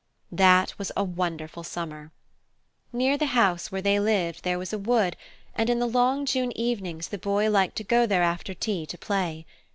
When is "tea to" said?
8.55-8.97